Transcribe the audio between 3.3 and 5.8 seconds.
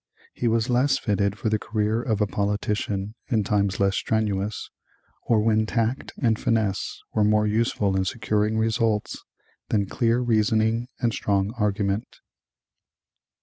times less strenuous, or when